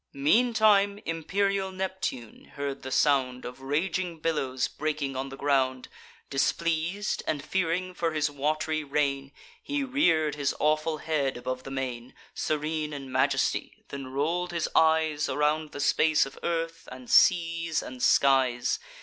[0.13, 5.89] Meantime imperial Neptune heard the sound Of raging billows breaking on the ground.
[6.31, 12.15] Displeas'd, and fearing for his wat'ry reign, He rear'd his awful head above the main,
[12.33, 18.01] Serene in majesty; then roll'd his eyes Around the space of earth, and seas, and
[18.01, 18.79] skies.